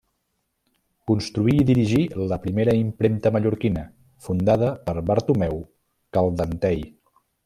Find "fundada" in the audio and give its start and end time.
4.29-4.71